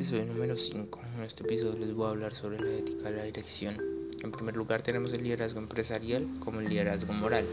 episodio 0.00 0.24
número 0.24 0.56
5. 0.56 0.98
En 1.18 1.24
este 1.24 1.42
episodio 1.42 1.78
les 1.78 1.94
voy 1.94 2.06
a 2.06 2.08
hablar 2.08 2.34
sobre 2.34 2.58
la 2.58 2.70
ética 2.78 3.10
de 3.10 3.16
la 3.18 3.24
dirección. 3.24 3.76
En 4.22 4.32
primer 4.32 4.56
lugar 4.56 4.80
tenemos 4.80 5.12
el 5.12 5.22
liderazgo 5.22 5.58
empresarial 5.58 6.26
como 6.38 6.60
el 6.60 6.70
liderazgo 6.70 7.12
moral. 7.12 7.44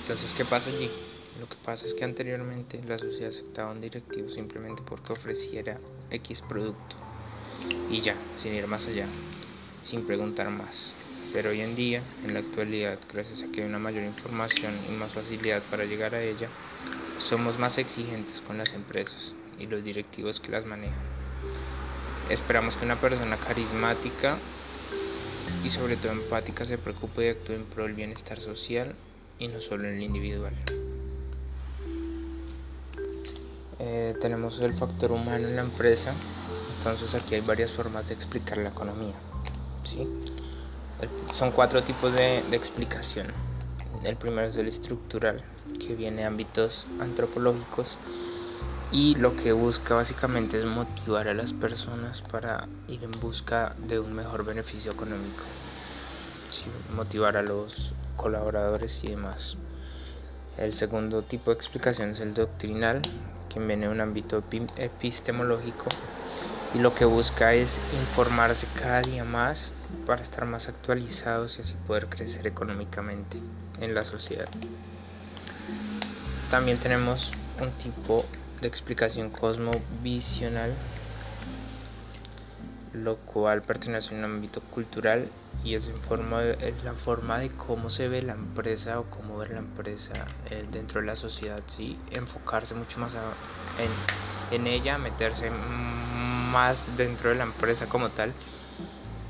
Entonces, 0.00 0.32
¿qué 0.32 0.46
pasa 0.46 0.70
allí? 0.70 0.90
Lo 1.38 1.46
que 1.50 1.56
pasa 1.62 1.86
es 1.86 1.92
que 1.92 2.04
anteriormente 2.04 2.80
la 2.88 2.98
sociedad 2.98 3.28
aceptaba 3.28 3.72
un 3.72 3.82
directivo 3.82 4.30
simplemente 4.30 4.80
porque 4.88 5.12
ofreciera 5.12 5.78
X 6.10 6.40
producto. 6.48 6.96
Y 7.90 8.00
ya, 8.00 8.16
sin 8.38 8.54
ir 8.54 8.66
más 8.66 8.86
allá, 8.86 9.06
sin 9.84 10.06
preguntar 10.06 10.48
más. 10.48 10.94
Pero 11.34 11.50
hoy 11.50 11.60
en 11.60 11.76
día, 11.76 12.02
en 12.24 12.32
la 12.32 12.40
actualidad, 12.40 12.98
gracias 13.12 13.42
a 13.42 13.52
que 13.52 13.60
hay 13.60 13.68
una 13.68 13.78
mayor 13.78 14.04
información 14.04 14.72
y 14.88 14.92
más 14.92 15.12
facilidad 15.12 15.62
para 15.64 15.84
llegar 15.84 16.14
a 16.14 16.22
ella, 16.22 16.48
somos 17.18 17.58
más 17.58 17.76
exigentes 17.76 18.40
con 18.40 18.56
las 18.56 18.72
empresas 18.72 19.34
y 19.58 19.66
los 19.66 19.84
directivos 19.84 20.40
que 20.40 20.50
las 20.50 20.66
manejan. 20.66 20.98
Esperamos 22.30 22.76
que 22.76 22.84
una 22.84 23.00
persona 23.00 23.36
carismática 23.36 24.38
y 25.64 25.70
sobre 25.70 25.96
todo 25.96 26.12
empática 26.12 26.64
se 26.64 26.78
preocupe 26.78 27.26
y 27.26 27.28
actúe 27.28 27.52
en 27.52 27.64
pro 27.64 27.84
del 27.84 27.94
bienestar 27.94 28.40
social 28.40 28.94
y 29.38 29.48
no 29.48 29.60
solo 29.60 29.88
en 29.88 29.94
el 29.94 30.02
individual. 30.02 30.54
Eh, 33.78 34.14
tenemos 34.20 34.60
el 34.60 34.74
factor 34.74 35.10
humano 35.10 35.48
en 35.48 35.56
la 35.56 35.62
empresa, 35.62 36.14
entonces 36.78 37.14
aquí 37.14 37.34
hay 37.34 37.40
varias 37.40 37.72
formas 37.72 38.06
de 38.06 38.14
explicar 38.14 38.58
la 38.58 38.68
economía. 38.68 39.14
¿sí? 39.84 40.06
son 41.34 41.50
cuatro 41.50 41.82
tipos 41.82 42.12
de, 42.12 42.44
de 42.48 42.56
explicación. 42.56 43.26
El 44.04 44.16
primero 44.16 44.48
es 44.48 44.56
el 44.56 44.68
estructural, 44.68 45.42
que 45.80 45.94
viene 45.94 46.22
de 46.22 46.24
ámbitos 46.24 46.86
antropológicos 47.00 47.96
y 48.92 49.14
lo 49.14 49.34
que 49.34 49.52
busca 49.52 49.94
básicamente 49.94 50.58
es 50.58 50.66
motivar 50.66 51.26
a 51.26 51.34
las 51.34 51.54
personas 51.54 52.20
para 52.20 52.68
ir 52.86 53.02
en 53.02 53.10
busca 53.22 53.74
de 53.88 53.98
un 53.98 54.12
mejor 54.12 54.44
beneficio 54.44 54.92
económico, 54.92 55.42
motivar 56.94 57.38
a 57.38 57.42
los 57.42 57.94
colaboradores 58.16 59.02
y 59.02 59.08
demás. 59.08 59.56
El 60.58 60.74
segundo 60.74 61.22
tipo 61.22 61.50
de 61.50 61.56
explicación 61.56 62.10
es 62.10 62.20
el 62.20 62.34
doctrinal, 62.34 63.00
que 63.48 63.58
viene 63.60 63.86
de 63.86 63.92
un 63.92 64.02
ámbito 64.02 64.44
epistemológico 64.76 65.86
y 66.74 66.78
lo 66.78 66.94
que 66.94 67.06
busca 67.06 67.54
es 67.54 67.80
informarse 67.98 68.66
cada 68.78 69.00
día 69.00 69.24
más 69.24 69.74
para 70.06 70.20
estar 70.20 70.44
más 70.44 70.68
actualizados 70.68 71.58
y 71.58 71.62
así 71.62 71.74
poder 71.86 72.08
crecer 72.08 72.46
económicamente 72.46 73.38
en 73.80 73.94
la 73.94 74.04
sociedad. 74.04 74.48
También 76.50 76.78
tenemos 76.78 77.32
un 77.58 77.70
tipo 77.72 78.26
de 78.62 78.68
explicación 78.68 79.28
cosmovisional, 79.28 80.72
lo 82.94 83.16
cual 83.16 83.62
pertenece 83.62 84.14
a 84.14 84.18
un 84.18 84.24
ámbito 84.24 84.60
cultural 84.62 85.28
y 85.64 85.74
es, 85.74 85.88
en 85.88 86.00
forma 86.00 86.42
la 86.84 86.94
forma 86.94 87.38
de 87.38 87.50
cómo 87.50 87.90
se 87.90 88.08
ve 88.08 88.22
la 88.22 88.32
empresa 88.32 89.00
o 89.00 89.04
cómo 89.04 89.36
ver 89.38 89.50
la 89.50 89.58
empresa 89.58 90.12
eh, 90.50 90.64
dentro 90.70 91.00
de 91.00 91.06
la 91.08 91.16
sociedad, 91.16 91.62
¿sí? 91.66 91.98
enfocarse 92.10 92.74
mucho 92.74 93.00
más 93.00 93.14
en, 93.14 93.90
en, 94.50 94.66
ella, 94.66 94.98
meterse 94.98 95.50
más 95.50 96.96
dentro 96.96 97.30
de 97.30 97.36
la 97.36 97.44
empresa 97.44 97.86
como 97.86 98.10
tal 98.10 98.32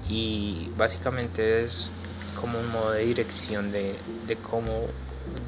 y 0.08 0.70
básicamente 0.76 1.62
es 1.62 1.92
como 2.34 2.58
un 2.58 2.70
modo 2.70 2.92
de 2.92 3.04
dirección 3.04 3.72
de, 3.72 3.98
de 4.26 4.36
cómo, 4.36 4.86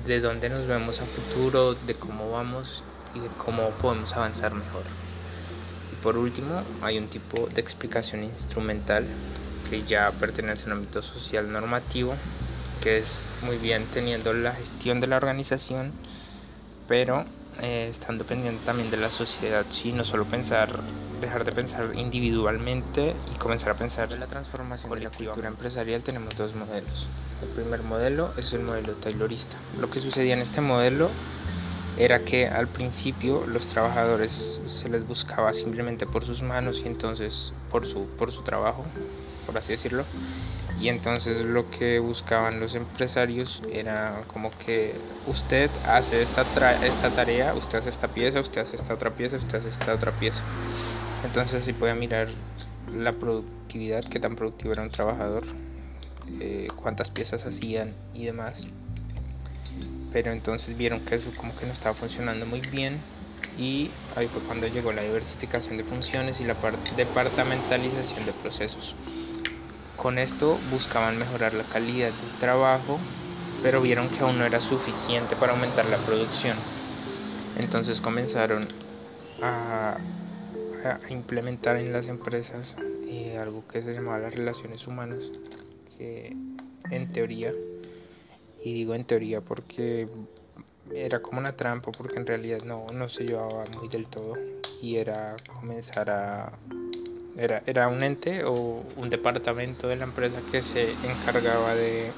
de 0.06 0.20
dónde 0.20 0.48
nos 0.48 0.66
vemos 0.66 1.00
a 1.00 1.06
futuro, 1.06 1.74
de 1.74 1.94
cómo 1.94 2.30
vamos 2.30 2.84
y 3.14 3.20
de 3.20 3.28
cómo 3.36 3.70
podemos 3.70 4.12
avanzar 4.14 4.54
mejor. 4.54 4.82
Y 5.92 6.02
por 6.02 6.16
último, 6.16 6.62
hay 6.82 6.98
un 6.98 7.08
tipo 7.08 7.46
de 7.46 7.61
explicación 7.61 8.24
instrumental 8.24 9.06
que 9.68 9.83
ya 9.83 10.11
pertenece 10.12 10.64
a 10.64 10.66
un 10.66 10.72
ámbito 10.72 11.00
social 11.02 11.50
normativo, 11.50 12.14
que 12.83 12.98
es 12.98 13.28
muy 13.42 13.56
bien 13.56 13.86
teniendo 13.92 14.33
la 14.34 14.52
gestión 14.52 15.00
de 15.00 15.06
la 15.06 15.16
organización, 15.16 15.92
pero 16.89 17.24
eh, 17.62 17.89
estando 17.90 18.24
pendiente 18.24 18.64
también 18.64 18.90
de 18.90 18.96
la 18.96 19.11
sociedad, 19.11 19.64
sí, 19.68 19.92
no 19.92 20.05
solo 20.05 20.24
pensar, 20.24 20.83
dejar 21.20 21.44
de 21.44 21.52
pensar 21.52 21.92
individualmente 21.94 23.14
y 23.33 23.39
comenzar 23.39 23.70
a 23.70 23.74
pensar 23.74 24.12
en 24.12 24.20
la 24.20 24.27
transformación 24.27 24.92
de 24.92 25.00
la 25.00 25.10
cultura 25.10 25.48
empresarial, 25.48 26.02
tenemos 26.02 26.36
dos 26.36 26.55
modelos. 26.55 27.08
El 27.42 27.48
primer 27.50 27.83
modelo 27.83 28.33
es 28.36 28.52
el 28.55 28.62
modelo 28.62 28.92
taylorista. 28.94 29.56
Lo 29.80 29.89
que 29.89 30.00
sucedía 30.00 30.34
en 30.34 30.40
este 30.40 30.60
modelo 30.60 31.10
era 31.96 32.24
que 32.24 32.46
al 32.46 32.68
principio 32.68 33.46
los 33.46 33.66
trabajadores 33.66 34.62
se 34.66 34.88
les 34.88 35.06
buscaba 35.06 35.52
simplemente 35.52 36.06
por 36.06 36.24
sus 36.24 36.42
manos 36.42 36.82
y 36.84 36.88
entonces 36.88 37.52
por 37.70 37.86
su, 37.86 38.08
por 38.16 38.32
su 38.32 38.42
trabajo, 38.42 38.84
por 39.46 39.56
así 39.56 39.72
decirlo. 39.72 40.06
Y 40.80 40.88
entonces 40.88 41.44
lo 41.44 41.70
que 41.70 42.00
buscaban 42.00 42.58
los 42.58 42.74
empresarios 42.74 43.62
era 43.72 44.24
como 44.27 44.50
que 44.50 45.00
usted 45.27 45.70
hace 45.84 46.22
esta, 46.22 46.42
esta 46.83 47.10
tarea, 47.14 47.54
usted 47.54 47.78
hace 47.78 47.90
esta 47.90 48.08
pieza, 48.08 48.40
usted 48.40 48.62
hace 48.62 48.77
esta 48.77 48.94
otra 48.94 49.10
pieza, 49.14 49.36
usted 49.36 49.58
hace 49.58 49.68
esta 49.68 49.94
otra 49.94 50.12
pieza. 50.12 50.42
Entonces 51.22 51.62
así 51.62 51.72
puede 51.72 51.94
mirar 51.94 52.28
la 52.92 53.12
productividad, 53.12 54.04
qué 54.04 54.18
tan 54.18 54.34
productivo 54.34 54.72
era 54.72 54.83
un 54.83 54.90
trabajador, 54.90 55.44
eh, 56.40 56.68
cuántas 56.74 57.08
piezas 57.10 57.46
hacían 57.46 57.94
y 58.12 58.24
demás 58.24 58.66
pero 60.14 60.30
entonces 60.30 60.77
vieron 60.77 61.01
que 61.01 61.17
eso 61.17 61.33
como 61.36 61.57
que 61.57 61.67
no 61.67 61.73
estaba 61.73 61.97
funcionando 61.97 62.47
muy 62.47 62.61
bien 62.61 63.02
y 63.58 63.91
ahí 64.14 64.29
fue 64.29 64.41
cuando 64.42 64.69
llegó 64.69 64.92
la 64.92 65.02
diversificación 65.02 65.77
de 65.77 65.83
funciones 65.83 66.41
y 66.41 66.45
la 66.45 66.55
departamentalización 66.97 68.25
de 68.25 68.33
procesos. 68.33 68.95
Con 69.97 70.19
esto 70.19 70.61
buscaban 70.70 71.19
mejorar 71.19 71.52
la 71.55 71.64
calidad 71.64 72.13
del 72.13 72.39
trabajo, 72.39 73.01
pero 73.61 73.83
vieron 73.83 74.08
que 74.08 74.20
aún 74.20 74.39
no 74.39 74.47
era 74.47 74.61
suficiente 74.61 75.35
para 75.35 75.52
aumentar 75.52 75.86
la 75.86 75.98
producción. 75.98 76.58
Entonces 77.57 78.01
comenzaron 78.01 78.69
a, 79.42 79.96
implementar 81.08 81.77
en 81.77 81.92
las 81.92 82.07
empresas 82.07 82.77
eh, 83.08 83.36
algo 83.36 83.67
que 83.67 83.83
se 83.83 83.92
llamaba 83.92 84.19
las 84.19 84.35
relaciones 84.35 84.86
humanas, 84.86 85.33
que 85.98 86.36
en 86.91 87.13
teoría 87.13 87.52
y 88.64 88.73
digo 88.73 88.95
en 88.95 89.05
teoría 89.05 89.42
porque 89.42 90.08
era 90.92 91.20
como 91.20 91.39
una 91.39 91.55
trampa, 91.57 91.92
porque 91.92 92.17
en 92.17 92.27
realidad 92.27 92.63
no, 92.64 92.86
no 92.92 93.08
se 93.08 93.25
llevaba 93.25 93.67
muy 93.67 93.89
del 93.89 94.07
todo. 94.07 94.35
Y 94.80 94.97
era 94.97 95.36
comenzar 95.47 96.11
a... 96.11 96.58
Era, 97.36 97.63
era 97.67 97.89
un 97.89 98.02
ente 98.02 98.45
o 98.45 98.52
un 98.97 99.11
departamento 99.11 99.89
de 99.89 99.97
la 99.97 100.05
empresa 100.05 100.41
que 100.51 100.63
se 100.63 100.92
encargaba 101.02 101.75
de 101.75 102.13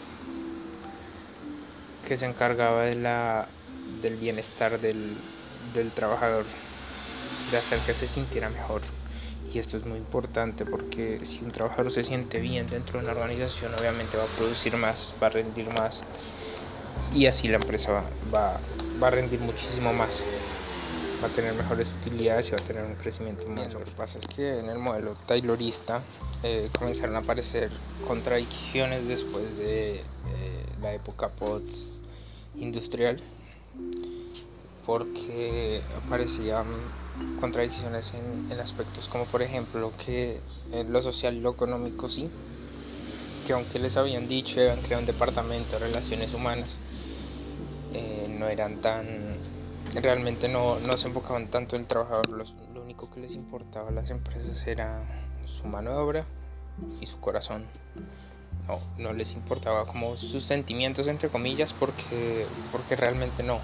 que 2.05 2.17
se 2.17 2.27
encargaba 2.27 2.85
de 2.85 2.95
la 2.95 3.49
del 4.01 4.17
bienestar 4.17 4.79
del, 4.79 5.17
del 5.73 5.91
trabajador 5.93 6.47
de 7.51 7.57
hacer 7.57 7.81
que 7.81 7.95
se 7.95 8.07
sintiera 8.07 8.51
mejor 8.51 8.83
y 9.53 9.59
esto 9.59 9.77
es 9.77 9.87
muy 9.87 9.99
importante 9.99 10.65
porque 10.65 11.25
si 11.25 11.45
un 11.45 11.51
trabajador 11.51 11.93
se 11.93 12.05
siente 12.05 12.41
bien 12.41 12.67
dentro 12.67 12.99
de 12.99 13.05
una 13.05 13.13
organización 13.13 13.75
obviamente 13.75 14.17
va 14.17 14.25
a 14.25 14.37
producir 14.37 14.77
más, 14.77 15.15
va 15.23 15.29
a 15.29 15.31
rendir 15.31 15.69
más 15.73 16.05
y 17.15 17.27
así 17.27 17.49
la 17.49 17.57
empresa 17.57 17.93
va, 17.93 18.05
va, 18.35 18.61
va 19.03 19.09
a 19.09 19.11
rendir 19.11 19.41
muchísimo 19.41 19.93
más 19.93 20.27
va 21.23 21.29
a 21.29 21.31
tener 21.31 21.55
mejores 21.55 21.89
utilidades 22.01 22.49
y 22.49 22.51
va 22.51 22.59
a 22.61 22.67
tener 22.67 22.85
un 22.85 22.95
crecimiento 22.95 23.49
más. 23.49 23.73
Lo 23.73 23.83
que 23.85 23.91
pasa 23.93 24.19
es 24.19 24.27
que 24.27 24.59
en 24.59 24.69
el 24.69 24.79
modelo 24.79 25.15
taylorista 25.27 26.03
eh, 26.43 26.69
comenzaron 26.77 27.17
a 27.17 27.21
aparecer 27.21 27.71
contradicciones 28.07 29.07
después 29.07 29.57
de 29.57 30.01
eh, 30.01 30.05
la 30.81 30.93
época 30.93 31.29
post 31.29 32.03
industrial 32.57 33.21
porque 34.85 35.83
aparecían 36.05 36.67
contradicciones 37.41 38.13
en, 38.15 38.51
aspectos 38.61 39.09
como 39.09 39.27
por 39.27 39.43
ejemplo 39.43 39.93
que 40.05 40.41
lo 40.89 41.03
social 41.03 41.37
y 41.37 41.41
lo 41.41 41.51
económico 41.51 42.09
sí, 42.09 42.31
que 43.45 43.53
aunque 43.53 43.79
les 43.79 43.97
habían 43.97 44.29
dicho 44.29 44.61
habían 44.61 44.83
creado 44.83 45.01
un 45.01 45.07
departamento 45.07 45.73
de 45.73 45.79
relaciones 45.81 46.35
humanas, 46.35 46.81
eh, 47.93 48.27
no 48.29 48.49
eran 48.49 48.81
tan, 48.81 49.39
realmente 49.95 50.49
no, 50.49 50.79
no, 50.81 50.97
se 50.97 51.09
enfocaban 51.09 51.49
tanto 51.49 51.77
en 51.77 51.83
el 51.83 51.89
trabajador, 51.89 52.29
lo 52.29 52.83
único 52.83 53.09
que 53.11 53.21
les 53.21 53.35
importaba 53.35 53.91
a 53.91 53.93
las 53.93 54.11
empresas 54.11 54.67
era 54.67 55.03
su 55.45 55.67
mano 55.67 55.91
de 55.93 55.97
obra 55.97 56.25
y 57.01 57.07
su 57.07 57.21
corazón. 57.21 57.65
No, 58.67 58.81
no 58.99 59.13
les 59.13 59.33
importaba 59.35 59.87
como 59.87 60.17
sus 60.17 60.45
sentimientos 60.45 61.07
entre 61.07 61.29
comillas 61.29 61.73
porque, 61.73 62.49
porque 62.73 62.97
realmente 62.97 63.45
no 63.45 63.61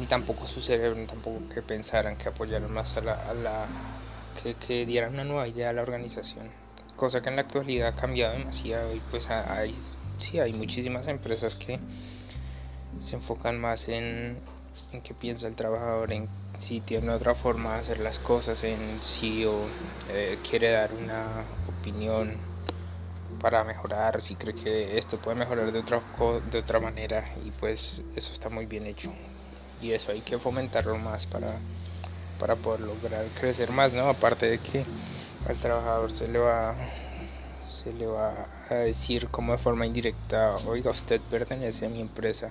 ni 0.00 0.06
tampoco 0.06 0.46
su 0.46 0.62
cerebro, 0.62 1.06
tampoco 1.06 1.46
que 1.52 1.60
pensaran, 1.60 2.16
que 2.16 2.30
apoyaran 2.30 2.72
más 2.72 2.96
a 2.96 3.02
la, 3.02 3.12
a 3.12 3.34
la 3.34 3.66
que, 4.42 4.54
que, 4.54 4.86
dieran 4.86 5.12
una 5.12 5.24
nueva 5.24 5.46
idea 5.46 5.68
a 5.68 5.72
la 5.74 5.82
organización. 5.82 6.50
Cosa 6.96 7.20
que 7.20 7.28
en 7.28 7.36
la 7.36 7.42
actualidad 7.42 7.88
ha 7.88 7.94
cambiado 7.94 8.32
demasiado 8.32 8.94
y 8.94 9.00
pues 9.10 9.28
hay, 9.28 9.78
sí, 10.18 10.40
hay 10.40 10.54
muchísimas 10.54 11.06
empresas 11.06 11.54
que 11.54 11.78
se 12.98 13.16
enfocan 13.16 13.60
más 13.60 13.88
en, 13.88 14.38
en 14.92 15.02
qué 15.02 15.12
piensa 15.12 15.46
el 15.46 15.54
trabajador, 15.54 16.12
en 16.12 16.28
si 16.56 16.80
tiene 16.80 17.10
otra 17.10 17.34
forma 17.34 17.74
de 17.74 17.80
hacer 17.80 18.00
las 18.00 18.18
cosas, 18.18 18.64
en 18.64 19.02
si 19.02 19.44
o 19.44 19.66
eh, 20.08 20.38
quiere 20.48 20.70
dar 20.70 20.94
una 20.94 21.44
opinión 21.68 22.38
para 23.38 23.64
mejorar, 23.64 24.22
si 24.22 24.34
cree 24.34 24.54
que 24.54 24.96
esto 24.96 25.18
puede 25.18 25.36
mejorar 25.36 25.70
de 25.72 25.78
otra, 25.78 26.02
de 26.50 26.58
otra 26.58 26.80
manera 26.80 27.34
y 27.44 27.50
pues 27.50 28.02
eso 28.16 28.32
está 28.32 28.48
muy 28.48 28.64
bien 28.64 28.86
hecho 28.86 29.12
y 29.80 29.92
eso 29.92 30.12
hay 30.12 30.20
que 30.20 30.38
fomentarlo 30.38 30.96
más 30.98 31.26
para, 31.26 31.58
para 32.38 32.56
poder 32.56 32.80
lograr 32.80 33.26
crecer 33.40 33.70
más, 33.70 33.92
¿no? 33.92 34.08
Aparte 34.08 34.46
de 34.46 34.58
que 34.58 34.84
al 35.48 35.56
trabajador 35.56 36.12
se 36.12 36.28
le 36.28 36.38
va 36.38 36.74
se 37.70 37.92
le 37.92 38.06
va 38.06 38.48
a 38.68 38.74
decir 38.74 39.28
como 39.28 39.52
de 39.52 39.58
forma 39.58 39.86
indirecta, 39.86 40.56
oiga, 40.66 40.90
usted 40.90 41.20
pertenece 41.20 41.86
a 41.86 41.88
mi 41.88 42.00
empresa, 42.00 42.50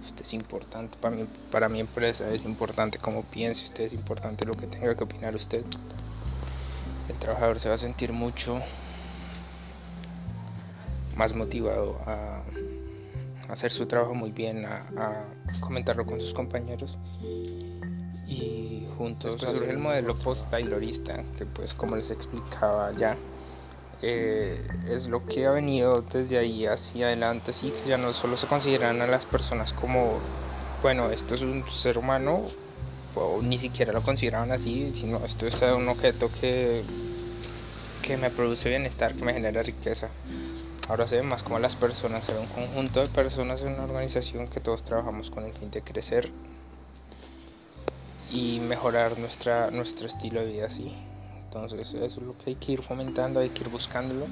usted 0.00 0.22
es 0.22 0.32
importante 0.32 0.96
para 1.00 1.16
mi, 1.16 1.24
para 1.50 1.68
mi 1.68 1.80
empresa, 1.80 2.32
es 2.32 2.44
importante 2.44 2.98
como 2.98 3.24
piense 3.24 3.64
usted, 3.64 3.84
es 3.84 3.92
importante 3.92 4.46
lo 4.46 4.54
que 4.54 4.68
tenga 4.68 4.94
que 4.94 5.02
opinar 5.02 5.34
usted. 5.34 5.64
El 7.08 7.18
trabajador 7.18 7.58
se 7.58 7.68
va 7.68 7.74
a 7.74 7.78
sentir 7.78 8.12
mucho 8.12 8.62
más 11.16 11.34
motivado 11.34 11.98
a 12.06 12.42
hacer 13.50 13.72
su 13.72 13.86
trabajo 13.86 14.14
muy 14.14 14.32
bien, 14.32 14.64
a, 14.64 15.24
comentarlo 15.60 16.06
con 16.06 16.20
sus 16.20 16.32
compañeros 16.32 16.98
y 18.26 18.86
juntos 18.96 19.36
pues 19.38 19.50
surge 19.50 19.70
el 19.70 19.78
modelo 19.78 20.16
post-taylorista 20.18 21.24
que 21.36 21.46
pues 21.46 21.74
como 21.74 21.96
les 21.96 22.10
explicaba 22.10 22.92
ya 22.92 23.16
eh, 24.02 24.66
es 24.88 25.08
lo 25.08 25.26
que 25.26 25.46
ha 25.46 25.50
venido 25.50 26.02
desde 26.10 26.38
ahí 26.38 26.64
hacia 26.66 27.06
adelante, 27.06 27.50
así 27.50 27.70
que 27.70 27.86
ya 27.86 27.98
no 27.98 28.14
solo 28.14 28.36
se 28.38 28.46
consideran 28.46 29.02
a 29.02 29.06
las 29.06 29.26
personas 29.26 29.74
como, 29.74 30.18
bueno, 30.82 31.10
esto 31.10 31.34
es 31.34 31.42
un 31.42 31.68
ser 31.68 31.98
humano, 31.98 32.48
o 33.14 33.42
ni 33.42 33.58
siquiera 33.58 33.92
lo 33.92 34.02
consideraban 34.02 34.52
así, 34.52 34.92
sino 34.94 35.22
esto 35.26 35.46
es 35.46 35.60
un 35.60 35.88
objeto 35.88 36.30
que, 36.40 36.82
que 38.00 38.16
me 38.16 38.30
produce 38.30 38.70
bienestar, 38.70 39.14
que 39.14 39.22
me 39.22 39.34
genera 39.34 39.62
riqueza. 39.62 40.08
Ahora 40.90 41.06
se 41.06 41.14
ve 41.14 41.22
más 41.22 41.44
como 41.44 41.60
las 41.60 41.76
personas, 41.76 42.24
se 42.24 42.34
ve 42.34 42.40
un 42.40 42.48
conjunto 42.48 42.98
de 42.98 43.06
personas 43.06 43.62
en 43.62 43.74
una 43.74 43.84
organización 43.84 44.48
que 44.48 44.58
todos 44.58 44.82
trabajamos 44.82 45.30
con 45.30 45.44
el 45.44 45.52
fin 45.52 45.70
de 45.70 45.82
crecer 45.82 46.32
y 48.28 48.58
mejorar 48.58 49.16
nuestra, 49.16 49.70
nuestro 49.70 50.08
estilo 50.08 50.40
de 50.40 50.46
vida 50.46 50.66
así. 50.66 50.92
Entonces 51.44 51.94
eso 51.94 52.04
es 52.04 52.16
lo 52.16 52.36
que 52.36 52.50
hay 52.50 52.56
que 52.56 52.72
ir 52.72 52.82
fomentando, 52.82 53.38
hay 53.38 53.50
que 53.50 53.62
ir 53.62 53.68
buscándolo 53.68 54.26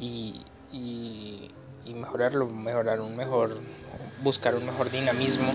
y, 0.00 0.46
y, 0.72 1.50
mejorarlo, 1.94 2.46
mejorar 2.46 3.02
un 3.02 3.14
mejor, 3.14 3.60
buscar 4.22 4.54
un 4.54 4.64
mejor 4.64 4.90
dinamismo 4.90 5.52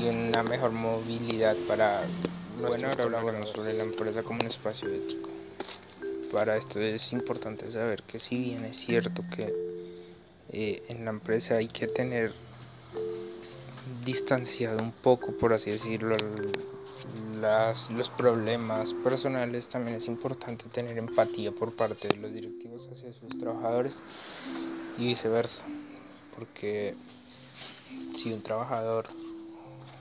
y 0.00 0.04
una 0.04 0.44
mejor 0.44 0.70
movilidad 0.70 1.56
para... 1.66 2.02
Bueno, 2.60 2.90
ahora 2.90 3.18
hablamos 3.18 3.48
sobre 3.48 3.72
la 3.72 3.82
empresa 3.82 4.22
como 4.22 4.38
un 4.38 4.46
espacio 4.46 4.88
ético. 4.88 5.30
Para 6.34 6.56
esto 6.56 6.80
es 6.80 7.12
importante 7.12 7.70
saber 7.70 8.02
que 8.02 8.18
si 8.18 8.36
bien 8.36 8.64
es 8.64 8.76
cierto 8.76 9.22
que 9.36 9.54
eh, 10.48 10.82
en 10.88 11.04
la 11.04 11.12
empresa 11.12 11.54
hay 11.54 11.68
que 11.68 11.86
tener 11.86 12.32
distanciado 14.04 14.82
un 14.82 14.90
poco, 14.90 15.32
por 15.38 15.52
así 15.52 15.70
decirlo, 15.70 16.16
las, 17.40 17.88
los 17.90 18.10
problemas 18.10 18.94
personales, 18.94 19.68
también 19.68 19.98
es 19.98 20.08
importante 20.08 20.64
tener 20.70 20.98
empatía 20.98 21.52
por 21.52 21.76
parte 21.76 22.08
de 22.08 22.16
los 22.16 22.32
directivos 22.32 22.88
hacia 22.92 23.12
sus 23.12 23.38
trabajadores 23.38 24.02
y 24.98 25.06
viceversa. 25.06 25.64
Porque 26.34 26.96
si 28.16 28.32
un 28.32 28.42
trabajador, 28.42 29.06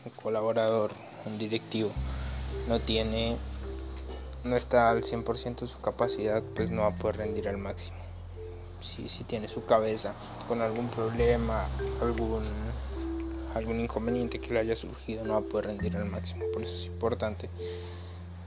un 0.03 0.11
colaborador, 0.15 0.93
un 1.25 1.37
directivo 1.37 1.91
no 2.67 2.79
tiene, 2.79 3.37
no 4.43 4.55
está 4.55 4.89
al 4.89 5.03
100% 5.03 5.61
de 5.61 5.67
su 5.67 5.79
capacidad, 5.79 6.43
pues 6.55 6.71
no 6.71 6.81
va 6.81 6.89
a 6.89 6.95
poder 6.95 7.17
rendir 7.17 7.47
al 7.47 7.57
máximo. 7.57 7.97
Si, 8.81 9.07
si 9.07 9.23
tiene 9.23 9.47
su 9.47 9.65
cabeza 9.65 10.13
con 10.47 10.61
algún 10.61 10.89
problema, 10.89 11.67
algún 12.01 12.43
algún 13.55 13.79
inconveniente 13.79 14.39
que 14.39 14.53
le 14.53 14.59
haya 14.59 14.75
surgido 14.75 15.23
no 15.23 15.33
va 15.33 15.39
a 15.39 15.43
poder 15.43 15.67
rendir 15.67 15.95
al 15.95 16.05
máximo. 16.05 16.43
Por 16.53 16.63
eso 16.63 16.75
es 16.75 16.85
importante 16.85 17.49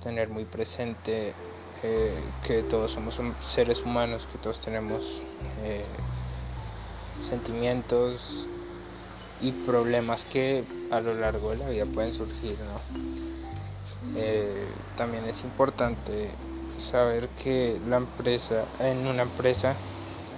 tener 0.03 0.29
muy 0.29 0.45
presente 0.45 1.33
eh, 1.83 2.19
que 2.45 2.63
todos 2.63 2.93
somos 2.93 3.19
seres 3.41 3.83
humanos, 3.83 4.27
que 4.31 4.39
todos 4.39 4.61
tenemos 4.61 5.21
eh, 5.63 5.85
sentimientos 7.21 8.47
y 9.41 9.53
problemas 9.53 10.25
que 10.25 10.65
a 10.91 11.01
lo 11.01 11.15
largo 11.15 11.51
de 11.51 11.57
la 11.57 11.69
vida 11.69 11.87
pueden 11.87 12.13
surgir. 12.13 12.57
Eh, 14.15 14.73
también 14.97 15.25
es 15.25 15.43
importante 15.45 16.35
saber 16.79 17.29
que 17.31 17.81
la 17.87 17.97
empresa, 17.97 18.67
en 18.79 19.07
una 19.07 19.23
empresa, 19.23 19.77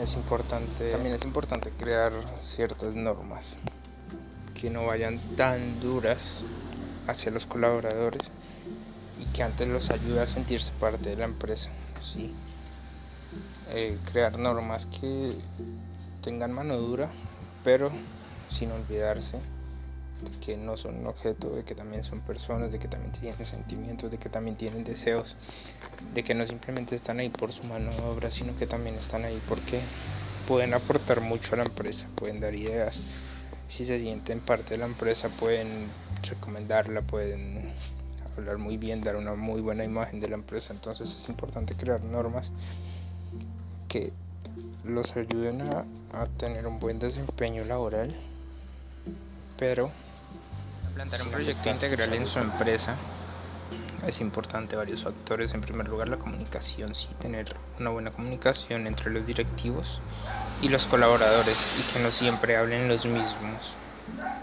es 0.00 0.14
importante, 0.14 0.92
también 0.92 1.14
es 1.14 1.24
importante 1.24 1.70
crear 1.70 2.12
ciertas 2.38 2.94
normas 2.94 3.58
que 4.54 4.70
no 4.70 4.86
vayan 4.86 5.18
tan 5.36 5.80
duras 5.80 6.44
hacia 7.06 7.30
los 7.32 7.46
colaboradores 7.46 8.32
y 9.18 9.26
que 9.26 9.42
antes 9.42 9.66
los 9.68 9.90
ayude 9.90 10.20
a 10.20 10.26
sentirse 10.26 10.72
parte 10.72 11.10
de 11.10 11.16
la 11.16 11.24
empresa. 11.24 11.70
¿sí? 12.02 12.34
Eh, 13.68 13.98
crear 14.10 14.38
normas 14.38 14.86
que 14.86 15.38
tengan 16.22 16.52
mano 16.52 16.76
dura, 16.78 17.10
pero 17.62 17.90
sin 18.48 18.72
olvidarse 18.72 19.40
de 20.22 20.38
que 20.40 20.56
no 20.56 20.76
son 20.76 20.98
un 20.98 21.06
objeto, 21.06 21.50
de 21.50 21.64
que 21.64 21.74
también 21.74 22.04
son 22.04 22.20
personas, 22.20 22.72
de 22.72 22.78
que 22.78 22.88
también 22.88 23.12
tienen 23.12 23.44
sentimientos, 23.44 24.10
de 24.10 24.18
que 24.18 24.28
también 24.28 24.56
tienen 24.56 24.84
deseos, 24.84 25.36
de 26.14 26.24
que 26.24 26.34
no 26.34 26.46
simplemente 26.46 26.94
están 26.94 27.20
ahí 27.20 27.28
por 27.28 27.52
su 27.52 27.64
mano 27.64 27.90
de 27.90 28.02
obra, 28.02 28.30
sino 28.30 28.56
que 28.56 28.66
también 28.66 28.96
están 28.96 29.24
ahí 29.24 29.40
porque 29.48 29.80
pueden 30.46 30.74
aportar 30.74 31.20
mucho 31.20 31.54
a 31.54 31.58
la 31.58 31.64
empresa, 31.64 32.06
pueden 32.16 32.40
dar 32.40 32.54
ideas, 32.54 33.00
si 33.68 33.84
se 33.84 33.98
sienten 34.00 34.40
parte 34.40 34.70
de 34.70 34.78
la 34.78 34.86
empresa 34.86 35.28
pueden 35.28 35.88
recomendarla, 36.22 37.02
pueden 37.02 37.72
hablar 38.36 38.58
muy 38.58 38.78
bien, 38.78 39.02
dar 39.02 39.16
una 39.16 39.34
muy 39.34 39.60
buena 39.60 39.84
imagen 39.84 40.20
de 40.20 40.28
la 40.28 40.34
empresa. 40.34 40.72
Entonces 40.72 41.14
es 41.14 41.28
importante 41.28 41.74
crear 41.74 42.02
normas 42.02 42.50
que 43.88 44.12
los 44.84 45.14
ayuden 45.16 45.62
a, 45.62 45.84
tener 46.38 46.66
un 46.66 46.80
buen 46.80 46.98
desempeño 46.98 47.64
laboral, 47.64 48.14
pero 49.58 49.90
plantar 50.98 51.22
un 51.22 51.30
proyecto 51.30 51.70
integral 51.70 52.12
en 52.12 52.26
su 52.26 52.40
empresa 52.40 52.96
es 54.04 54.20
importante 54.20 54.74
varios 54.74 55.04
factores. 55.04 55.54
En 55.54 55.60
primer 55.60 55.86
lugar, 55.86 56.08
la 56.08 56.16
comunicación, 56.16 56.92
sí, 56.96 57.06
tener 57.20 57.54
una 57.78 57.90
buena 57.90 58.10
comunicación 58.10 58.88
entre 58.88 59.12
los 59.12 59.24
directivos 59.24 60.00
y 60.60 60.68
los 60.70 60.86
colaboradores 60.86 61.72
y 61.78 61.92
que 61.92 62.00
no 62.00 62.10
siempre 62.10 62.56
hablen 62.56 62.88
los 62.88 63.06
mismos. 63.06 63.76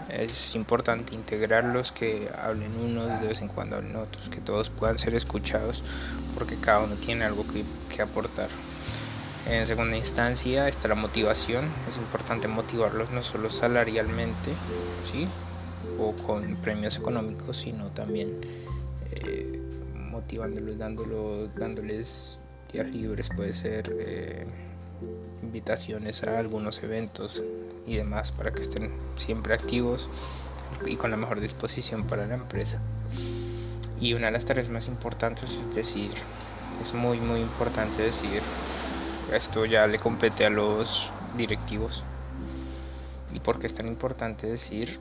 Es 0.08 0.54
importante 0.54 1.14
integrarlos, 1.14 1.92
que 1.92 2.30
hablen 2.42 2.74
unos, 2.74 3.20
de 3.20 3.28
vez 3.28 3.42
en 3.42 3.48
cuando 3.48 3.76
hablen 3.76 3.96
otros, 3.96 4.30
que 4.30 4.40
todos 4.40 4.70
puedan 4.70 4.96
ser 4.96 5.14
escuchados 5.14 5.84
porque 6.32 6.56
cada 6.56 6.78
uno 6.78 6.94
tiene 6.94 7.26
algo 7.26 7.46
que, 7.46 7.66
que 7.94 8.00
aportar. 8.00 8.48
En 9.46 9.66
segunda 9.66 9.98
instancia 9.98 10.68
está 10.68 10.88
la 10.88 10.94
motivación. 10.94 11.70
Es 11.86 11.98
importante 11.98 12.48
motivarlos 12.48 13.10
no 13.10 13.22
solo 13.22 13.50
salarialmente, 13.50 14.54
¿sí? 15.12 15.28
O 15.98 16.14
con 16.26 16.56
premios 16.56 16.96
económicos, 16.96 17.58
sino 17.58 17.90
también 17.90 18.40
eh, 19.12 19.60
motivándolos, 19.94 20.78
dándolo, 20.78 21.48
dándoles 21.48 22.38
días 22.72 22.86
libres, 22.88 23.28
puede 23.34 23.52
ser 23.52 23.94
eh, 23.98 24.46
invitaciones 25.42 26.22
a 26.24 26.38
algunos 26.38 26.82
eventos 26.82 27.42
y 27.86 27.96
demás 27.96 28.32
para 28.32 28.52
que 28.52 28.62
estén 28.62 28.90
siempre 29.16 29.54
activos 29.54 30.08
y 30.84 30.96
con 30.96 31.10
la 31.10 31.16
mejor 31.16 31.40
disposición 31.40 32.06
para 32.06 32.26
la 32.26 32.34
empresa. 32.34 32.80
Y 34.00 34.12
una 34.14 34.26
de 34.26 34.32
las 34.32 34.44
tareas 34.44 34.68
más 34.68 34.88
importantes 34.88 35.60
es 35.60 35.74
decir, 35.74 36.12
es 36.82 36.92
muy 36.92 37.20
muy 37.20 37.40
importante 37.40 38.02
decir, 38.02 38.42
esto 39.32 39.64
ya 39.64 39.86
le 39.86 39.98
compete 39.98 40.44
a 40.44 40.50
los 40.50 41.10
directivos. 41.36 42.02
¿Y 43.32 43.40
por 43.40 43.58
qué 43.58 43.66
es 43.66 43.74
tan 43.74 43.88
importante 43.88 44.46
decir? 44.46 44.98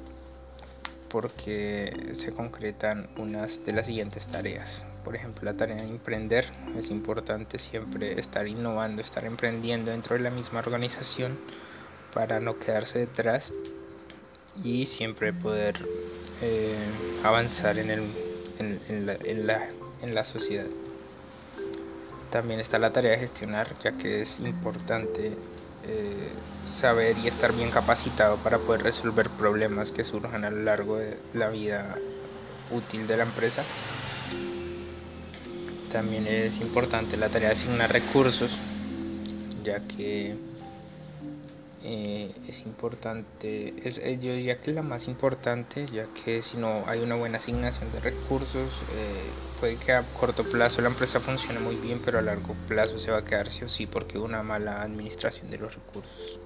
Porque 1.15 2.09
se 2.11 2.33
concretan 2.33 3.07
unas 3.15 3.63
de 3.63 3.71
las 3.71 3.85
siguientes 3.85 4.27
tareas. 4.27 4.83
Por 5.05 5.15
ejemplo, 5.15 5.45
la 5.49 5.55
tarea 5.55 5.77
de 5.77 5.87
emprender. 5.87 6.45
Es 6.77 6.91
importante 6.91 7.57
siempre 7.57 8.19
estar 8.19 8.45
innovando, 8.45 9.01
estar 9.01 9.23
emprendiendo 9.23 9.91
dentro 9.91 10.17
de 10.17 10.23
la 10.23 10.29
misma 10.29 10.59
organización 10.59 11.39
para 12.13 12.41
no 12.41 12.59
quedarse 12.59 12.99
detrás 12.99 13.53
y 14.61 14.87
siempre 14.87 15.31
poder 15.31 15.77
eh, 16.41 16.75
avanzar 17.23 17.79
en, 17.79 17.87
la, 19.05 19.69
en 20.01 20.15
la 20.15 20.23
sociedad. 20.25 20.67
También 22.29 22.59
está 22.59 22.77
la 22.77 22.91
tarea 22.91 23.11
de 23.11 23.19
gestionar, 23.19 23.73
ya 23.81 23.97
que 23.97 24.21
es 24.21 24.41
importante 24.41 25.31
eh, 25.87 26.33
saber 26.65 27.17
y 27.17 27.27
estar 27.27 27.53
bien 27.53 27.71
capacitado 27.71 28.37
para 28.37 28.57
poder 28.57 28.83
resolver 28.83 29.29
problemas 29.29 29.91
que 29.91 30.03
surjan 30.03 30.43
a 30.43 30.49
lo 30.49 30.63
largo 30.63 30.97
de 30.97 31.17
la 31.33 31.49
vida 31.49 31.97
útil 32.71 33.07
de 33.07 33.17
la 33.17 33.23
empresa. 33.23 33.63
También 35.91 36.27
es 36.27 36.59
importante 36.59 37.17
la 37.17 37.29
tarea 37.29 37.49
de 37.49 37.53
asignar 37.53 37.91
recursos, 37.91 38.57
ya 39.63 39.79
que 39.87 40.35
eh, 41.87 42.33
es 42.47 42.65
importante, 42.65 43.71
es, 43.87 43.99
eh, 43.99 44.17
yo 44.19 44.33
diría 44.33 44.59
que 44.59 44.71
es 44.71 44.75
la 44.75 44.81
más 44.81 45.07
importante, 45.07 45.85
ya 45.85 46.07
que 46.15 46.41
si 46.41 46.57
no 46.57 46.83
hay 46.87 46.99
una 47.01 47.13
buena 47.13 47.37
asignación 47.37 47.91
de 47.91 47.99
recursos, 47.99 48.81
eh, 48.95 49.29
puede 49.59 49.75
que 49.75 49.93
a 49.93 50.01
corto 50.19 50.43
plazo 50.43 50.81
la 50.81 50.87
empresa 50.87 51.19
funcione 51.19 51.59
muy 51.59 51.75
bien, 51.75 52.01
pero 52.03 52.17
a 52.17 52.23
largo 52.23 52.55
plazo 52.67 52.97
se 52.97 53.11
va 53.11 53.19
a 53.19 53.23
quedar 53.23 53.51
sí 53.51 53.65
o 53.65 53.69
sí 53.69 53.85
porque 53.85 54.17
una 54.17 54.41
mala 54.41 54.81
administración 54.81 55.51
de 55.51 55.59
los 55.59 55.75
recursos. 55.75 56.39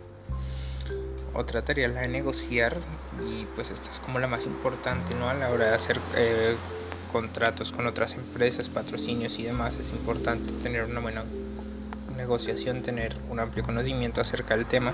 Otra 1.34 1.62
tarea 1.62 1.88
es 1.88 1.94
la 1.94 2.02
de 2.02 2.10
negociar 2.10 2.76
y 3.26 3.46
pues 3.56 3.72
esta 3.72 3.90
es 3.90 4.02
como 4.02 4.20
la 4.20 4.28
más 4.28 4.46
importante 4.46 5.16
¿no? 5.16 5.30
a 5.30 5.34
la 5.36 5.52
hora 5.52 5.70
de 5.70 5.76
hacer 5.76 6.02
contratos 7.14 7.72
con 7.72 7.88
otras 7.88 8.16
empresas, 8.16 8.68
patrocinios 8.68 9.40
y 9.40 9.44
demás. 9.44 9.78
Es 9.80 9.90
importante 9.92 10.52
tener 10.62 10.84
una 10.84 11.00
buena 11.00 11.24
negociación 12.20 12.82
tener 12.82 13.16
un 13.30 13.40
amplio 13.40 13.64
conocimiento 13.64 14.22
acerca 14.22 14.56
del 14.56 14.66
tema 14.66 14.94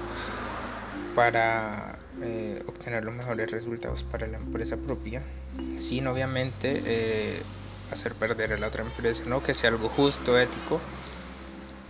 para 1.15 1.97
eh, 2.21 2.63
obtener 2.67 3.03
los 3.03 3.13
mejores 3.13 3.51
resultados 3.51 4.03
para 4.03 4.27
la 4.27 4.37
empresa 4.37 4.77
propia, 4.77 5.23
sin 5.79 6.07
obviamente 6.07 6.81
eh, 6.85 7.41
hacer 7.91 8.13
perder 8.13 8.53
a 8.53 8.57
la 8.57 8.67
otra 8.67 8.83
empresa, 8.83 9.23
¿no? 9.25 9.43
que 9.43 9.53
sea 9.53 9.69
algo 9.69 9.89
justo, 9.89 10.37
ético 10.39 10.79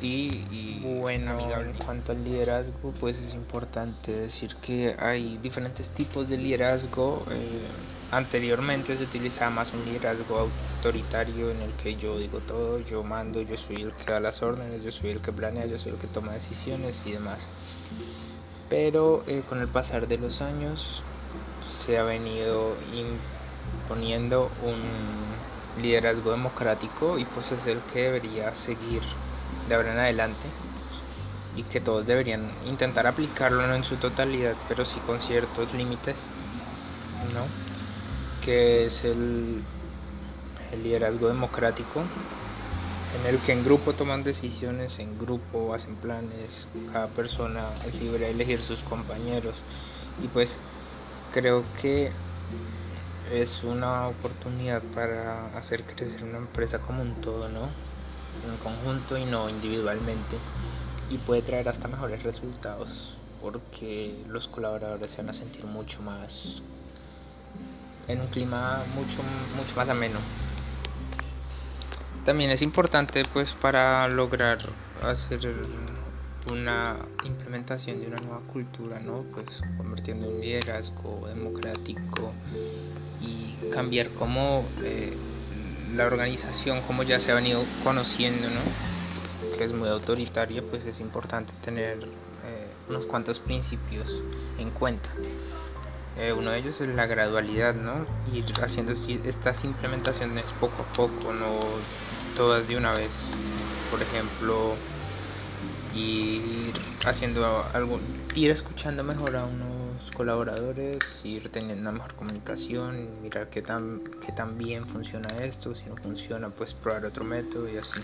y, 0.02 0.80
bueno. 1.00 1.32
Amigable. 1.32 1.72
En 1.72 1.78
cuanto 1.78 2.12
al 2.12 2.24
liderazgo, 2.24 2.94
pues 3.00 3.18
es 3.20 3.34
importante 3.34 4.12
decir 4.12 4.56
que 4.62 4.96
hay 5.00 5.38
diferentes 5.38 5.90
tipos 5.92 6.30
de 6.30 6.38
liderazgo. 6.38 7.26
Eh, 7.32 7.68
Anteriormente 8.16 8.96
se 8.96 9.04
utilizaba 9.04 9.52
más 9.52 9.74
un 9.74 9.84
liderazgo 9.84 10.40
autoritario 10.40 11.52
en 11.52 11.62
el 11.62 11.74
que 11.74 11.98
yo 11.98 12.18
digo 12.18 12.40
todo, 12.40 12.80
yo 12.80 13.04
mando, 13.04 13.42
yo 13.42 13.58
soy 13.58 13.82
el 13.82 13.92
que 13.92 14.10
da 14.10 14.22
las 14.22 14.42
órdenes, 14.42 14.86
yo 14.86 14.92
soy 14.94 15.10
el 15.10 15.22
que 15.22 15.34
planea, 15.34 15.66
yo 15.66 15.78
soy 15.78 15.92
el 15.92 15.98
que 15.98 16.08
toma 16.08 16.32
decisiones 16.32 17.06
y 17.06 17.12
demás. 17.12 17.50
Pero 18.70 19.26
eh, 19.28 19.44
con 19.44 19.60
el 19.60 19.68
pasar 19.68 20.08
de 20.08 20.18
los 20.18 20.42
años 20.42 21.04
se 21.68 21.98
ha 21.98 22.04
venido 22.04 22.78
imponiendo 22.82 24.48
un 24.62 25.36
liderazgo 25.76 26.32
democrático 26.32 27.20
y 27.20 27.26
pues 27.26 27.52
es 27.52 27.66
el 27.66 27.82
que 27.82 28.04
debería 28.04 28.54
seguir 28.54 29.04
de 29.68 29.76
ahora 29.76 29.92
en 29.92 30.00
adelante 30.00 30.48
y 31.58 31.64
que 31.64 31.82
todos 31.82 32.06
deberían 32.06 32.54
intentar 32.64 33.08
aplicarlo 33.08 33.68
no 33.68 33.76
en 33.76 33.84
su 33.84 33.98
totalidad, 33.98 34.56
pero 34.70 34.86
sí 34.86 35.02
con 35.02 35.20
ciertos 35.20 35.74
límites, 35.74 36.30
¿no? 37.34 37.75
Que 38.46 38.86
es 38.86 39.04
el, 39.04 39.64
liderazgo 40.84 41.28
democrático, 41.28 42.04
en 43.18 43.26
el 43.26 43.40
que 43.42 43.54
en 43.54 43.66
grupo 43.66 43.94
toman 43.94 44.24
decisiones, 44.24 45.00
en 45.00 45.18
grupo 45.18 45.74
hacen 45.74 45.96
planes, 45.96 46.70
cada 46.92 47.08
persona 47.08 47.70
es 47.88 47.96
libre 47.96 48.26
de 48.26 48.32
elegir 48.32 48.62
sus 48.62 48.82
compañeros 48.82 49.64
y 50.24 50.28
pues 50.28 50.60
creo 51.34 51.64
que 51.82 52.12
es 53.34 53.64
una 53.64 54.10
oportunidad 54.10 54.84
para 54.94 55.48
hacer 55.58 55.84
crecer 55.84 56.24
una 56.24 56.38
empresa 56.38 56.78
como 56.80 57.02
un 57.02 57.16
todo, 57.22 57.50
¿no? 57.50 57.70
En 58.48 58.58
conjunto 58.58 59.18
y 59.18 59.26
no 59.26 59.50
individualmente 59.50 60.38
y 61.10 61.18
puede 61.18 61.42
traer 61.42 61.70
hasta 61.70 61.88
mejores 61.88 62.22
resultados 62.22 63.16
porque 63.42 64.24
los 64.30 64.48
colaboradores 64.48 65.10
se 65.10 65.18
van 65.18 65.30
a 65.30 65.34
sentir 65.34 65.66
mucho 65.66 66.02
más 66.04 66.62
en 68.08 68.22
un 68.22 68.28
clima 68.28 68.84
mucho, 68.94 69.22
mucho 69.56 69.76
más 69.76 69.90
ameno. 69.90 70.20
También 72.24 72.50
es 72.50 72.62
importante 72.62 73.24
pues 73.34 73.54
para 73.54 74.08
lograr 74.08 74.58
hacer 75.04 75.54
una 76.52 76.98
implementación 77.24 78.00
de 78.00 78.08
una 78.08 78.18
nueva 78.18 78.40
cultura, 78.52 79.00
¿no? 79.00 79.24
Pues 79.34 79.62
convirtiendo 79.78 80.30
en 80.30 80.42
liderazgo 80.42 81.28
democrático 81.28 82.34
y 83.22 83.56
cambiar 83.72 84.10
como 84.12 84.68
eh, 84.84 85.16
la 85.96 86.06
organización, 86.06 86.82
como 86.82 87.04
ya 87.04 87.20
se 87.20 87.32
ha 87.32 87.36
venido 87.36 87.64
conociendo, 87.84 88.50
¿no? 88.50 88.62
Que 89.58 89.64
es 89.64 89.74
muy 89.74 89.90
autoritaria, 89.90 90.64
pues 90.64 90.86
es 90.86 91.00
importante 91.00 91.54
tener 91.64 92.00
eh, 92.44 92.68
unos 92.90 93.06
cuantos 93.06 93.40
principios 93.40 94.22
en 94.58 94.72
cuenta. 94.72 95.10
Eh, 96.18 96.32
uno 96.32 96.52
de 96.52 96.60
ellos 96.60 96.80
es 96.80 96.88
la 96.88 97.06
gradualidad, 97.08 97.76
¿no? 97.76 98.06
Ir 98.32 98.46
haciendo 98.62 98.94
estas 98.94 99.64
implementaciones 99.66 100.54
poco 100.54 100.84
a 100.84 100.94
poco, 100.94 101.34
no 101.34 101.60
todas 102.36 102.68
de 102.68 102.78
una 102.78 102.94
vez. 102.94 103.32
Por 103.92 104.02
ejemplo, 104.02 104.76
ir 105.94 106.74
haciendo 107.06 107.66
algo, 107.74 108.00
ir 108.34 108.50
escuchando 108.50 109.04
mejor 109.04 109.36
a 109.36 109.46
unos 109.46 110.12
colaboradores, 110.12 111.22
ir 111.26 111.50
teniendo 111.50 111.82
una 111.82 111.92
mejor 111.92 112.14
comunicación, 112.16 113.22
mirar 113.22 113.50
qué 113.50 113.62
tan, 113.62 114.02
qué 114.26 114.32
tan 114.32 114.58
bien 114.58 114.86
funciona 114.86 115.28
esto, 115.44 115.76
si 115.76 115.86
no 115.86 115.96
funciona, 115.98 116.50
pues 116.50 116.74
probar 116.74 117.06
otro 117.06 117.26
método 117.26 117.70
y 117.70 117.78
así. 117.78 118.00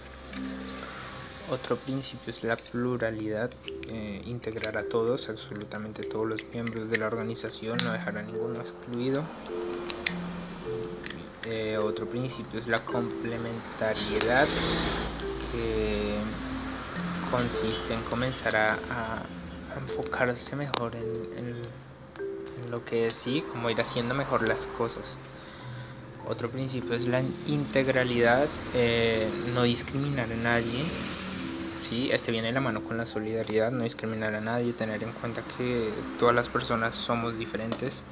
Otro 1.49 1.75
principio 1.75 2.31
es 2.31 2.43
la 2.43 2.55
pluralidad, 2.55 3.51
eh, 3.87 4.21
integrar 4.25 4.77
a 4.77 4.83
todos, 4.83 5.27
absolutamente 5.27 6.03
todos 6.03 6.27
los 6.27 6.45
miembros 6.53 6.89
de 6.89 6.97
la 6.97 7.07
organización, 7.07 7.77
no 7.83 7.91
dejar 7.91 8.17
a 8.17 8.23
ninguno 8.23 8.59
excluido. 8.59 9.23
Eh, 11.45 11.77
otro 11.77 12.05
principio 12.05 12.59
es 12.59 12.67
la 12.67 12.85
complementariedad, 12.85 14.47
que 15.51 16.19
consiste 17.29 17.93
en 17.93 18.03
comenzar 18.03 18.55
a, 18.55 19.23
enfocarse 19.75 20.55
mejor 20.55 20.95
en, 20.95 21.61
lo 22.69 22.85
que 22.85 23.07
es 23.07 23.17
sí, 23.17 23.43
como 23.51 23.69
ir 23.69 23.81
haciendo 23.81 24.13
mejor 24.13 24.47
las 24.47 24.67
cosas. 24.67 25.17
Otro 26.25 26.49
principio 26.49 26.93
es 26.93 27.05
la 27.05 27.21
integralidad, 27.47 28.47
eh, 28.73 29.29
no 29.53 29.63
discriminar 29.63 30.31
a 30.31 30.35
nadie, 30.35 30.85
sí, 31.91 32.09
este 32.09 32.31
viene 32.31 32.47
de 32.47 32.53
la 32.53 32.61
mano 32.61 32.85
con 32.85 32.97
la 32.97 33.05
solidaridad, 33.05 33.69
no 33.69 33.83
discriminar 33.83 34.33
a 34.33 34.39
nadie, 34.39 34.71
tener 34.71 35.03
en 35.03 35.11
cuenta 35.11 35.43
que 35.43 36.01
todas 36.17 36.33
las 36.33 36.47
personas 36.47 36.95
somos 36.95 37.37
diferentes, 37.37 38.05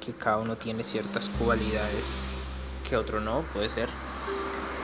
que 0.00 0.12
cada 0.12 0.38
uno 0.38 0.56
tiene 0.56 0.82
ciertas 0.82 1.28
cualidades 1.28 2.32
que 2.82 2.96
otro 2.96 3.20
no, 3.20 3.44
puede 3.44 3.68
ser. 3.68 3.90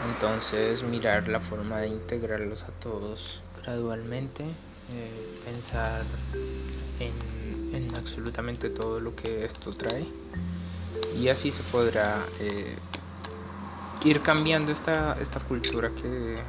Entonces 0.09 0.85
mirar 0.85 1.27
la 1.27 1.41
forma 1.41 1.81
de 1.81 1.89
integrarlos 1.89 2.63
a 2.63 2.71
todos 2.81 3.43
gradualmente, 3.61 4.45
eh, 4.93 5.41
pensar 5.45 6.07
en, 7.01 7.93
absolutamente 7.97 8.71
todo 8.71 9.01
lo 9.01 9.17
que 9.17 9.45
esto 9.47 9.73
trae 9.73 10.07
y 11.17 11.29
así 11.29 11.51
se 11.51 11.65
podrá 11.65 12.25
eh, 12.39 12.79
ir 14.05 14.23
cambiando 14.23 14.71
esta, 14.71 15.17
esta 15.21 15.41
cultura 15.41 15.91
que 15.91 16.45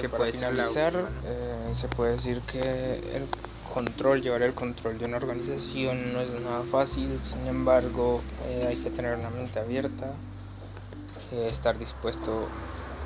que 0.00 0.08
puede 0.08 0.32
finalizar, 0.32 1.08
eh, 1.24 1.72
se 1.74 1.88
puede 1.88 2.12
decir 2.12 2.40
que 2.42 2.60
el 2.60 3.26
control, 3.72 4.22
llevar 4.22 4.42
el 4.42 4.54
control 4.54 4.98
de 4.98 5.06
una 5.06 5.16
organización 5.16 6.12
no 6.12 6.20
es 6.20 6.30
nada 6.40 6.62
fácil, 6.70 7.20
sin 7.22 7.46
embargo 7.46 8.20
eh, 8.46 8.66
hay 8.68 8.76
que 8.76 8.90
tener 8.90 9.16
una 9.16 9.30
mente 9.30 9.58
abierta, 9.58 10.12
eh, 11.32 11.48
estar 11.50 11.78
dispuesto 11.78 12.48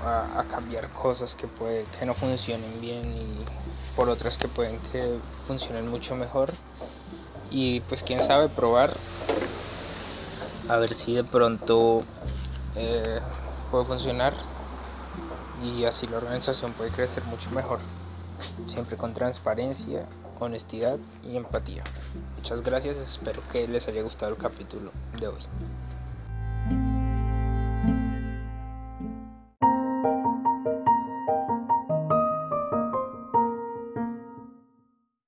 a, 0.04 0.44
cambiar 0.48 0.88
cosas 0.92 1.34
que, 1.34 1.46
puede, 1.46 1.84
que 1.98 2.06
no 2.06 2.14
funcionen 2.14 2.80
bien 2.80 3.04
y 3.04 3.44
por 3.96 4.08
otras 4.08 4.38
que 4.38 4.46
pueden 4.46 4.78
que 4.92 5.18
funcionen 5.46 5.88
mucho 5.88 6.14
mejor. 6.14 6.52
Y 7.50 7.80
pues 7.80 8.02
quién 8.02 8.22
sabe 8.22 8.48
probar. 8.48 8.94
A 10.68 10.76
ver 10.76 10.94
si 10.94 11.14
de 11.14 11.24
pronto 11.24 12.04
puede 13.70 13.84
funcionar 13.86 14.34
y 15.62 15.84
así 15.84 16.06
la 16.06 16.18
organización 16.18 16.72
puede 16.72 16.90
crecer 16.90 17.24
mucho 17.24 17.50
mejor, 17.50 17.80
siempre 18.66 18.96
con 18.96 19.14
transparencia, 19.14 20.06
honestidad 20.40 20.98
y 21.22 21.36
empatía. 21.36 21.84
Muchas 22.36 22.62
gracias, 22.62 22.96
espero 22.96 23.42
que 23.50 23.66
les 23.66 23.88
haya 23.88 24.02
gustado 24.02 24.32
el 24.32 24.38
capítulo 24.38 24.92
de 25.18 25.28
hoy. 25.28 25.42